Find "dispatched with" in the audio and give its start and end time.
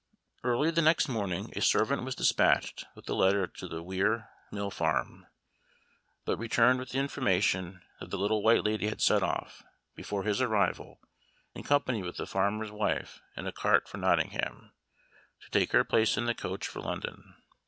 2.15-3.05